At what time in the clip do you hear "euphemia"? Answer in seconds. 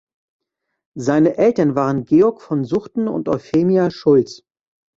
3.29-3.91